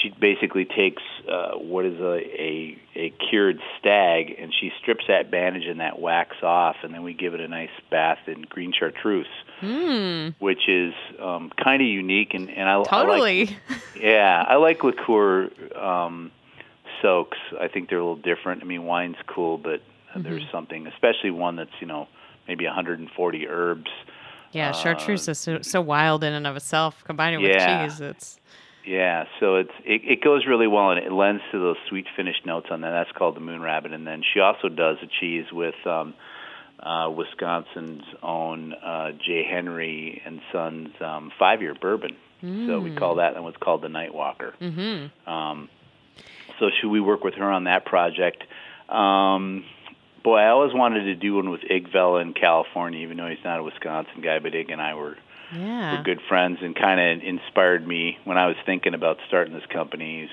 [0.00, 5.30] she basically takes uh, what is a, a a cured stag, and she strips that
[5.32, 8.72] bandage and that wax off, and then we give it a nice bath in green
[8.72, 9.26] chartreuse,
[9.60, 10.28] Hmm.
[10.38, 12.32] which is um, kind of unique.
[12.34, 13.56] And, and I, I like Totally.
[14.00, 16.30] yeah, I like liqueur um,
[17.02, 17.38] soaks.
[17.60, 18.62] I think they're a little different.
[18.62, 19.82] I mean, wine's cool, but
[20.16, 20.50] there's Mm-hmm.
[20.52, 22.06] something, especially one that's you know
[22.46, 23.90] maybe 140 herbs.
[24.52, 27.02] Yeah, uh, chartreuse is so, so wild in and of itself.
[27.04, 28.38] Combine it with cheese, it's
[28.84, 32.46] Yeah, so it's it, it goes really well and it lends to those sweet finished
[32.46, 32.90] notes on that.
[32.90, 36.14] That's called the Moon Rabbit, and then she also does a cheese with um,
[36.80, 39.44] uh, Wisconsin's own uh, J.
[39.48, 42.16] Henry and Sons um, five year bourbon.
[42.40, 44.54] So we call that and what's called the Night Walker.
[44.60, 45.28] Mm-hmm.
[45.28, 45.68] Um,
[46.60, 48.44] so should we work with her on that project?
[48.88, 49.64] Um,
[50.28, 53.44] boy, I always wanted to do one with Ig Vella in California, even though he's
[53.44, 54.38] not a Wisconsin guy.
[54.38, 55.16] But Ig and I were
[55.54, 55.96] yeah.
[55.96, 59.66] were good friends and kind of inspired me when I was thinking about starting this
[59.72, 60.28] company.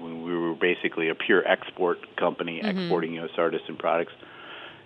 [0.00, 2.82] We we were basically a pure export company, Mhm.
[2.82, 3.30] exporting U.S.
[3.38, 4.12] artists and products.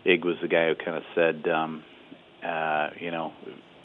[0.05, 1.83] Ig was the guy who kind of said, um,
[2.45, 3.33] uh, you know,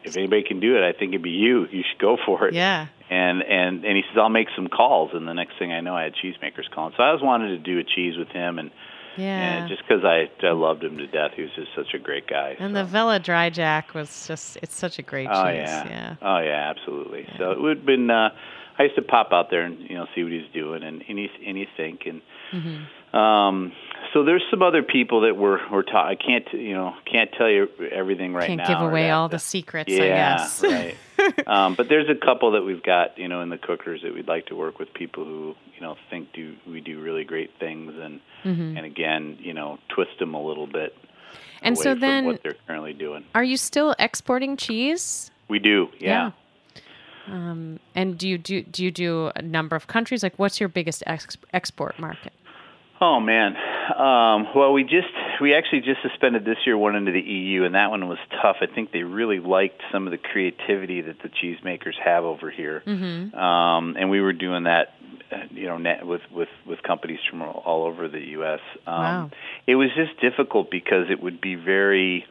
[0.04, 1.66] if anybody can do it, I think it'd be you.
[1.70, 2.54] You should go for it.
[2.54, 2.86] Yeah.
[3.10, 5.10] And and and he says, I'll make some calls.
[5.12, 6.94] And the next thing I know, I had cheesemakers calling.
[6.96, 8.70] So I always wanted to do a cheese with him, and
[9.16, 9.58] Yeah.
[9.58, 12.26] and just because I I loved him to death, he was just such a great
[12.26, 12.56] guy.
[12.58, 15.62] and the Vella Dry Jack was just, it's such a great Oh cheese.
[15.68, 15.88] yeah.
[15.88, 16.16] yeah.
[16.22, 17.26] Oh yeah, absolutely.
[17.38, 18.10] So it would have been.
[18.10, 18.30] Uh,
[18.76, 21.18] I used to pop out there and you know see what he's doing and and
[21.18, 22.20] he and he think and
[22.52, 23.16] Mm-hmm.
[23.16, 23.72] um.
[24.12, 27.48] So there's some other people that we're we're ta- I can't you know can't tell
[27.50, 28.64] you everything right now.
[28.66, 30.62] Can't give away that- all the secrets, I Yeah, guess.
[30.64, 30.94] right.
[31.46, 34.28] Um, but there's a couple that we've got you know in the cookers that we'd
[34.28, 37.92] like to work with people who you know think do we do really great things
[38.00, 38.76] and Mhm.
[38.76, 40.94] and again you know twist them a little bit.
[41.62, 43.24] And so then- what they're currently doing.
[43.34, 45.30] Are you still exporting cheese?
[45.48, 46.32] We do, yeah.
[47.26, 50.22] Um, and do you do do you do a number of countries?
[50.22, 52.32] Like, what's your biggest ex- export market?
[53.00, 53.56] Oh man.
[53.96, 55.08] Um, well, we just
[55.40, 58.56] we actually just suspended this year one into the EU, and that one was tough.
[58.60, 62.82] I think they really liked some of the creativity that the cheesemakers have over here,
[62.86, 63.34] Mm-hmm.
[63.38, 64.94] um, and we were doing that,
[65.50, 68.60] you know, net with with with companies from all all over the U.S.
[68.86, 69.30] Um, Wow.
[69.66, 72.24] It was just difficult because it would be very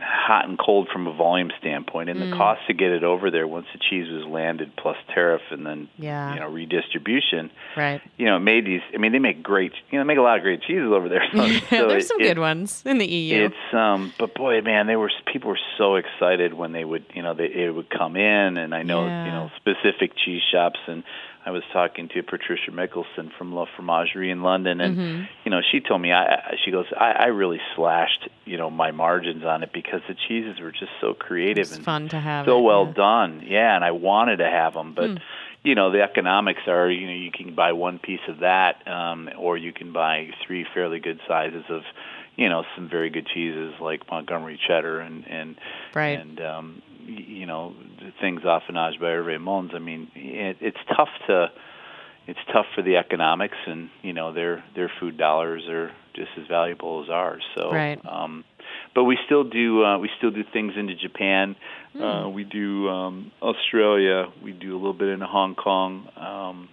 [0.00, 2.36] hot and cold from a volume standpoint, and the Mm.
[2.36, 5.88] cost to get it over there once the cheese was landed plus tariff and then
[5.98, 6.34] Yeah.
[6.34, 8.00] you know redistribution Right.
[8.16, 8.80] you know, it made these.
[8.94, 9.72] I mean, they make great.
[9.90, 11.22] You know, they make a lot of great cheeses over there.
[11.32, 13.46] So, so There's it- some it- good ones in the EU.
[13.46, 17.22] It's um, but boy, man, they were people were so excited when they would, you
[17.22, 19.24] know, they it would come in, and I know, Yeah.
[19.26, 21.02] you know, specific cheese shops, and
[21.46, 25.28] I was talking to Patricia Michelson from La Fromagerie in London, and Mhm.
[25.44, 28.68] you know, she told me, I, I she goes, I, I really slashed, you know,
[28.70, 32.46] my margins on it because the cheeses were just so creative and fun to have.
[32.46, 32.92] so it, well yeah.
[32.92, 33.42] done.
[33.46, 35.16] Yeah, and I wanted to have them, but Hmm.
[35.62, 39.28] you know the economics are you know you can buy one piece of that, um,
[39.38, 41.82] or you can buy three fairly good sizes of
[42.36, 45.56] you know some very good cheeses like Montgomery cheddar and and
[45.94, 46.18] Right.
[46.20, 49.72] and um, you know the things affinage by Hervé Mons.
[49.74, 51.50] I mean it, it's tough to
[52.26, 56.46] it's tough for the economics and you know their their food dollars are just as
[56.46, 57.98] valuable as ours so Right.
[58.04, 58.44] um
[58.94, 61.56] but we still do uh we still do things into Japan
[61.94, 62.02] Hmm.
[62.02, 66.68] uh we do um Australia we do a little bit in Hong Kong um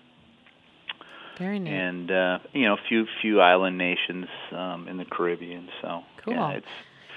[1.37, 1.71] Very neat.
[1.71, 6.33] and uh you know a few few island nations um in the Caribbean so Cool.
[6.33, 6.67] yeah it's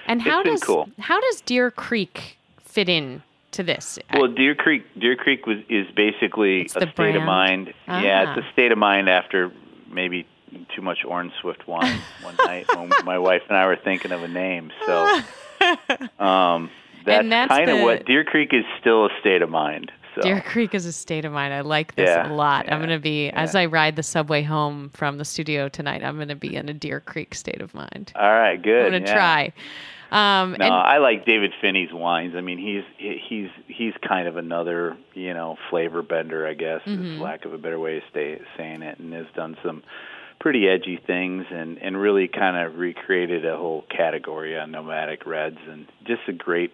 [0.07, 0.89] and how it's does cool.
[0.99, 3.99] how does Deer Creek fit in to this?
[4.13, 7.17] Well, Deer Creek, Deer Creek was is basically It's a state brand?
[7.17, 7.75] of mind.
[7.89, 8.39] Yeah, Ah.
[8.39, 9.51] it's a state of mind after
[9.91, 10.27] maybe
[10.75, 14.23] too much Orin Swift wine one night when my wife and I were thinking of
[14.23, 14.71] a name.
[14.87, 15.21] So,
[16.19, 16.71] um,
[17.05, 19.93] that's, that's kind of the- what Deer Creek is still a state of mind.
[20.15, 21.55] So, Deer Creek is a state of mind.
[21.55, 22.71] I like this Yeah, a lot.
[22.73, 26.17] I'm going to be, as I ride the subway home from the studio tonight, I'm
[26.17, 28.13] going to be in a Deer Creek state of mind.
[28.17, 28.87] all right, good.
[28.87, 29.15] I'm going to yeah.
[29.15, 29.53] try.
[30.11, 32.35] Um, No, and I like David Phinney's wines.
[32.35, 32.83] I mean, he's
[33.29, 37.17] he's he's kind of another you know flavor bender, I guess, Mhm.
[37.17, 39.83] is lack of a better way of stay, saying it, and has done some
[40.41, 45.59] pretty edgy things and and really kind of recreated a whole category on nomadic reds,
[45.69, 46.73] and just a great,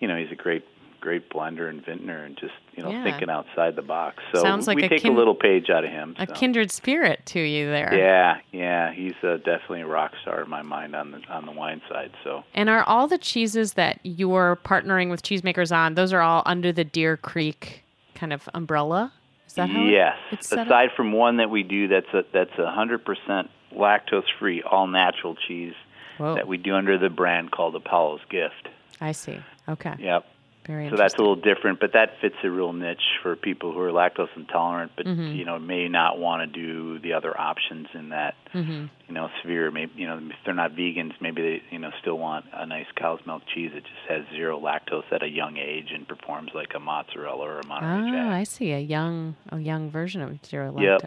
[0.00, 0.64] you know, he's a great
[1.00, 3.02] great blender and vintner, and just you know Yeah.
[3.04, 4.22] thinking outside the box.
[4.34, 6.16] So Sounds like we a take kin- a little page out of him.
[6.18, 6.32] a so.
[6.32, 7.92] kindred spirit to you there.
[7.94, 11.52] Yeah, yeah, he's uh, definitely a rock star in my mind on the on the
[11.52, 12.10] wine side.
[12.24, 12.44] So.
[12.54, 16.72] And are all the cheeses that you're partnering with cheesemakers on, those are all under
[16.72, 17.82] the Deer Creek
[18.14, 19.12] kind of umbrella?
[19.46, 20.16] Is that how it- yes.
[20.30, 20.66] it's set up?
[20.66, 24.86] Aside from one that we do that's a that's a hundred percent lactose free, all
[24.86, 25.74] natural cheese
[26.18, 26.34] Whoa.
[26.36, 28.68] that we do under the brand called Apollo's Gift.
[29.00, 29.40] I see.
[29.68, 29.94] Okay.
[29.98, 30.24] Yep.
[30.66, 33.80] Very So that's a little different, but that fits a real niche for people who
[33.80, 35.36] are lactose intolerant, but Mhm.
[35.36, 38.86] you know may not want to do the other options in that Mm-hmm.
[39.08, 39.70] you know sphere.
[39.70, 42.86] Maybe you know if they're not vegans, maybe they you know still want a nice
[42.96, 46.72] cow's milk cheese that just has zero lactose at a young age and performs like
[46.74, 48.26] a mozzarella or a Monterey Jack.
[48.26, 48.72] Oh, I see.
[48.72, 51.00] A young a young version of zero Yep.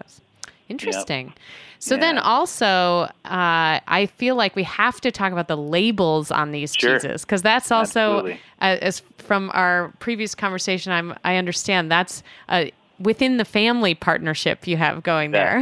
[0.70, 1.34] Interesting.
[1.80, 2.02] So Yeah.
[2.02, 6.76] then also, uh, I feel like we have to talk about the labels on these
[6.76, 6.96] Sure.
[7.00, 12.66] cheeses because that's also, uh, as from our previous conversation, I'm I understand that's uh,
[13.00, 15.62] within the family partnership you have going That-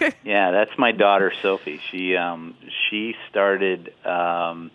[0.00, 0.12] there.
[0.22, 1.80] yeah, that's my daughter Sophie.
[1.90, 2.54] She um
[2.88, 4.70] she started um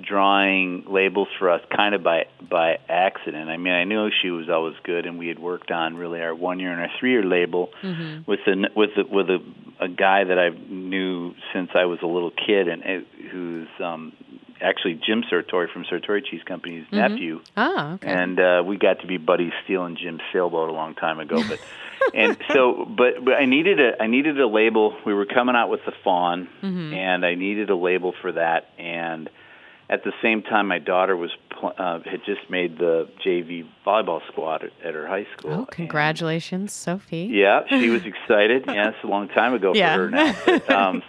[0.00, 3.48] drawing labels for us kind of by by accident.
[3.50, 6.34] I mean, I knew she was always good and we had worked on really our
[6.34, 8.26] 1 year and our 3 year label Mhm.
[8.26, 9.40] with a with a, with a
[9.80, 14.12] a guy that I knew since I was a little kid and uh, who's um
[14.60, 16.92] actually Jim Sartori from Sartori Cheese Company's Mhm.
[16.92, 18.08] nephew Oh, okay.
[18.12, 21.36] and uh, we got to be buddies stealing Jim's sailboat a long time ago.
[21.48, 21.58] But
[22.14, 24.96] and so, but, but I needed a I needed a label.
[25.04, 26.94] We were coming out with the fawn, Mhm.
[26.94, 28.70] and I needed a label for that.
[28.78, 29.28] And
[29.92, 34.20] at the same time, my daughter was pl- uh, had just made the JV volleyball
[34.28, 35.52] squad at, at her high school.
[35.52, 37.28] oh, congratulations, Sophie.
[37.30, 38.64] Yeah, she was excited.
[38.66, 39.96] yeah, it's a long time ago Yeah.
[39.96, 40.34] for her now.
[40.46, 41.02] But, um,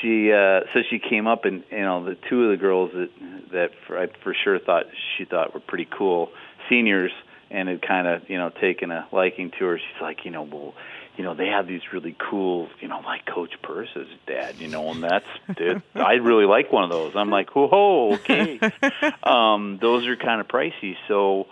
[0.00, 3.10] she uh, so she came up and you know the two of the girls that
[3.52, 4.84] that for, I for sure thought
[5.16, 6.30] she thought were pretty cool
[6.68, 7.10] seniors
[7.50, 9.78] and had kind of you know taken a liking to her.
[9.78, 10.74] She's like, you know, well,
[11.18, 14.88] you know, they have these really cool, you know, like Coach Purses, Dad, you know,
[14.92, 15.82] and that's it.
[15.94, 17.12] I really like one of those.
[17.16, 18.58] I'm like, whoa, okay.
[19.22, 21.46] um, those are kind of pricey, so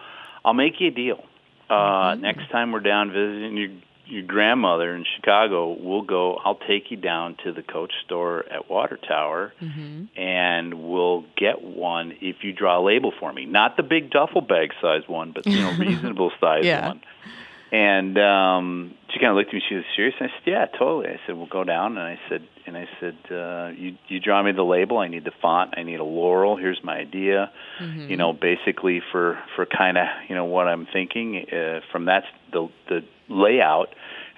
[0.44, 1.24] I'll make you a deal.
[1.68, 3.68] Uh, Next time we're down visiting your
[4.08, 6.36] your grandmother in Chicago, we'll go.
[6.36, 10.16] I'll take you down to the Coach store at Water Tower, Mm-hmm.
[10.16, 13.46] and we'll get one if you draw a label for me.
[13.46, 16.86] Not the big duffel bag size one, but you know, reasonable size Yeah.
[16.86, 17.00] one.
[17.72, 19.62] And um, she kind of looked at me.
[19.68, 20.14] She was serious.
[20.20, 22.86] And I said, "Yeah, totally." I said, "We'll go down." And I said, "And I
[23.00, 24.98] said, uh, you you draw me the label.
[24.98, 25.74] I need the font.
[25.76, 26.56] I need a laurel.
[26.56, 27.50] Here's my idea.
[27.80, 28.10] Mm-hmm.
[28.10, 32.24] You know, basically for for kind of you know what I'm thinking uh, from that
[32.52, 33.88] the the layout."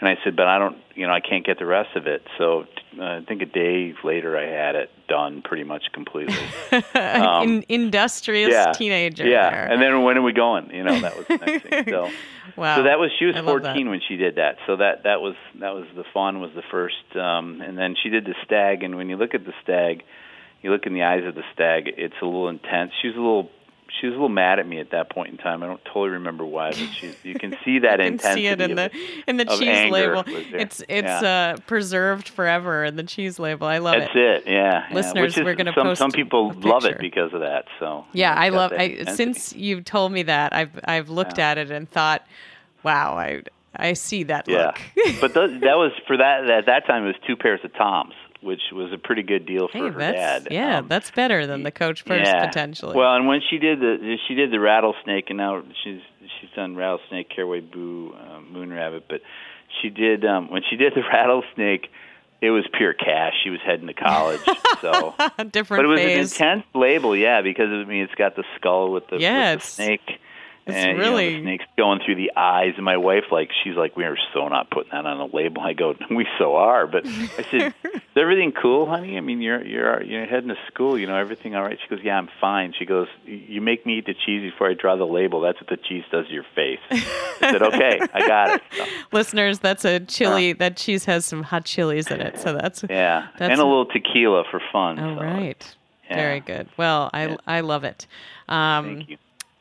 [0.01, 2.23] And I said, "But I don't, you know, I can't get the rest of it."
[2.39, 2.65] So
[3.01, 6.37] I think a day later, I had it done pretty much completely.
[6.95, 9.27] Um, In, industrious yeah, teenager.
[9.27, 9.65] Yeah, there.
[9.73, 10.71] and then when are we going?
[10.71, 11.85] You know, that was the next thing.
[11.89, 12.09] So,
[12.57, 12.77] Wow.
[12.77, 14.57] so that was she was I 14 when she did that.
[14.67, 18.09] So that that was that was the fun was the first, um, and then she
[18.11, 18.83] did the stag.
[18.83, 20.03] And when you look at the stag,
[20.63, 21.89] you look in the eyes of the stag.
[21.97, 22.93] It's a little intense.
[23.01, 23.51] She was a little.
[24.01, 25.63] She was a little mad at me at that point in time.
[25.63, 28.61] I don't totally remember why, but she, you can see that you can see it
[28.61, 28.91] in of the
[29.27, 30.25] in the cheese label.
[30.27, 31.55] It's it's Yeah.
[31.57, 33.67] uh, preserved forever in the cheese label.
[33.67, 34.45] I love That's it.
[34.45, 34.51] That's it.
[34.53, 34.95] Yeah, yeah.
[34.95, 37.65] Listeners, Which is, we're gonna some post some people love it because of that.
[37.79, 38.73] So Yeah, I love.
[38.73, 42.27] I, since you've told me that, I've I've looked at it and thought,
[42.83, 43.43] wow, I
[43.75, 45.21] I see that Yeah, look.
[45.21, 47.05] but th- that was for that at that time.
[47.05, 49.99] It was two pairs of toms, which was a pretty good deal for hey, her
[50.13, 50.49] dad.
[50.51, 52.47] yeah, Um, that's better than the coach purse yeah.
[52.47, 52.97] potentially.
[52.97, 56.01] Well, and when she did the she did the rattlesnake, and now she's
[56.41, 59.21] she's done rattlesnake, Carawaybou, uh, moon rabbit, but
[59.83, 61.89] she did um when she did the rattlesnake.
[62.41, 63.33] It was pure cash.
[63.43, 64.39] She was heading to college,
[64.81, 65.13] so.
[65.51, 66.41] different But it was phase.
[66.41, 69.63] an intense label, yeah, because I mean it's got the skull with the, Yeah, with
[69.65, 70.21] the snake.
[70.75, 72.75] And you know, really- the snake's going through the eyes.
[72.77, 75.63] And my wife, like, she's like, we are so not putting that on a label.
[75.63, 76.87] I go, we so are.
[76.87, 79.17] But I said, is everything cool, honey?
[79.17, 80.99] I mean, you're you're you're heading to school.
[80.99, 81.79] You know, everything all right?
[81.83, 82.75] She goes, yeah, I'm fine.
[82.79, 85.41] She goes, you make me eat the cheese before I draw the label.
[85.41, 86.81] That's what the cheese does to your face.
[86.91, 86.99] I
[87.53, 88.63] said, okay, I got it.
[88.77, 90.53] So, Listeners, that's a chili.
[90.53, 93.67] That cheese has some hot chilies in it, so that's yeah, That's and a a-
[93.67, 94.99] little tequila for fun.
[94.99, 95.77] all so, right.
[96.11, 96.17] yeah.
[96.17, 96.69] Very good.
[96.77, 97.37] Well, I Yeah.
[97.47, 98.07] I love it.
[98.49, 99.17] Um, Thank you.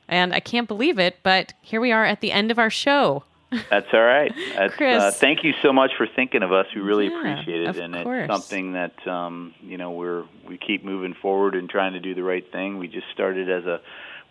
[0.07, 3.23] And I can't believe it, but here we are at the end of our show.
[3.69, 4.33] That's all right.
[4.55, 5.01] That's, Chris.
[5.01, 6.65] Uh, thank you so much for thinking of us.
[6.75, 8.25] We really Yeah, appreciate it, of and course.
[8.29, 12.13] it's something that um, you know we're we keep moving forward and trying to do
[12.13, 12.77] the right thing.
[12.77, 13.79] We just started as a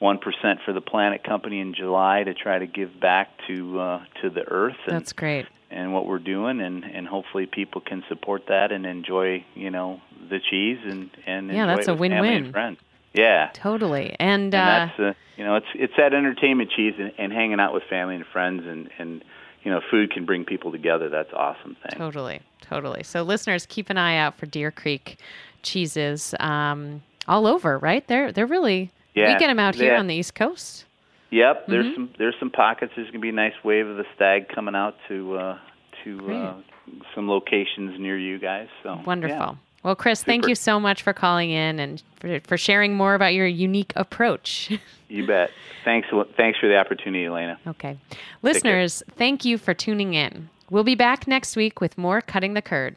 [0.01, 4.05] one percent for the planet company in July to try to give back to uh,
[4.20, 5.47] to the earth and, That's great.
[5.70, 10.03] and what we're doing, and and hopefully people can support that and enjoy you know
[10.29, 12.53] the cheese and and Yeah, that's a win-win.
[13.17, 14.14] Yeah, Totally.
[14.21, 17.59] And, and uh, that's uh, you know it's it's that entertainment cheese and, and hanging
[17.61, 19.25] out with family and friends and and
[19.64, 23.03] you know food can bring people together that's awesome thing Totally, totally.
[23.03, 25.19] So, listeners, keep an eye out for Deer Creek
[25.62, 27.79] cheeses um, all over.
[27.79, 28.07] Right?
[28.07, 29.99] They're they're really we get them out here yeah.
[29.99, 30.85] on the East Coast.
[31.31, 31.95] yep there's Mhm.
[31.95, 34.75] some there's some pockets there's going to be a nice wave of the stag coming
[34.77, 35.59] out to uh
[36.05, 36.55] to uh
[37.14, 39.37] some locations near you guys so Wonderful.
[39.37, 39.66] yeah.
[39.87, 43.34] Well, Chris, thank you so much for calling in and for, for sharing more about
[43.34, 44.76] your unique approach.
[45.09, 45.51] you bet
[45.84, 47.97] thanks thanks for the opportunity elena okay.
[48.43, 50.49] Listeners, thank you for tuning in.
[50.70, 52.97] We'll be back next week with more Cutting the Curd.